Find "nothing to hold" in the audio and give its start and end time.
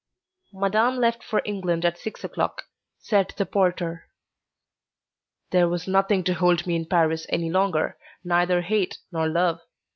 5.87-6.65